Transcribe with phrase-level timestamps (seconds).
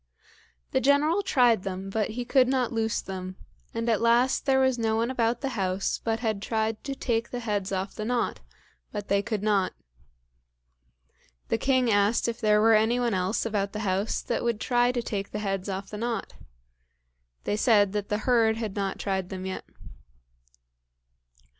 [0.71, 3.35] The General tried them, but he could not loose them,
[3.71, 7.29] and at last there was no one about the house but had tried to take
[7.29, 8.39] the heads off the knot,
[8.91, 9.73] but they could not.
[11.49, 14.91] The king asked if there were any one else about the house that would try
[14.91, 16.33] to take the heads off the knot.
[17.43, 19.65] They said that the herd had not tried them yet.